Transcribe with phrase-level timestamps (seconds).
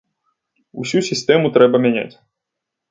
[0.83, 2.13] Усю сістэму трэба мяняць.